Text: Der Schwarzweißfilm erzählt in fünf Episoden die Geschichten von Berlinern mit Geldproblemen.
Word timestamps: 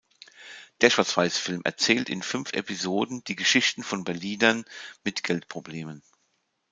Der 0.81 0.89
Schwarzweißfilm 0.89 1.61
erzählt 1.63 2.09
in 2.09 2.23
fünf 2.23 2.53
Episoden 2.53 3.23
die 3.25 3.35
Geschichten 3.35 3.83
von 3.83 4.03
Berlinern 4.03 4.65
mit 5.03 5.21
Geldproblemen. 5.23 6.01